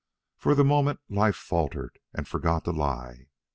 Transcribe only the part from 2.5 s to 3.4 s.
to lie.